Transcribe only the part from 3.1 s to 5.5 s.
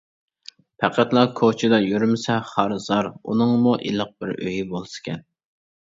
ئۇنىڭمۇ ئىللىق بىر ئۆيى بولسىكەن!